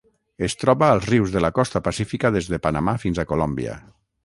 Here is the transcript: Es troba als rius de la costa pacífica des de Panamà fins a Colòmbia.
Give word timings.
Es 0.45 0.55
troba 0.61 0.87
als 0.93 1.09
rius 1.09 1.35
de 1.35 1.43
la 1.45 1.51
costa 1.59 1.83
pacífica 1.89 2.33
des 2.39 2.51
de 2.55 2.61
Panamà 2.69 2.99
fins 3.07 3.21
a 3.21 3.27
Colòmbia. 3.35 3.79